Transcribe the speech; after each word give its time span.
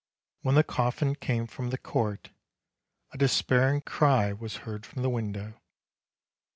1 0.41 0.55
When 0.55 0.55
the 0.55 0.63
coffin 0.63 1.13
came 1.13 1.45
from 1.45 1.69
the 1.69 1.77
court, 1.77 2.31
a 3.11 3.19
despairing 3.19 3.81
cry 3.81 4.33
was 4.33 4.55
heard 4.65 4.83
from 4.83 5.03
the 5.03 5.11
window. 5.11 5.61